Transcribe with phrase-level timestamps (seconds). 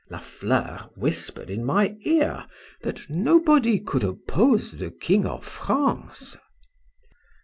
[0.09, 2.43] La Fleur whispered in my ear,
[2.81, 6.35] That nobody could oppose the king of France.